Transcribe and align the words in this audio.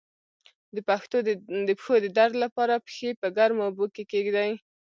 د 1.67 1.71
پښو 1.79 1.95
د 2.03 2.07
درد 2.17 2.35
لپاره 2.43 2.83
پښې 2.85 3.09
په 3.21 3.27
ګرمو 3.37 3.61
اوبو 3.67 3.85
کې 3.95 4.03
کیږدئ 4.11 4.51